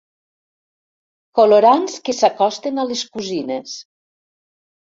[1.41, 3.79] Colorants que s'acosten a les cosines.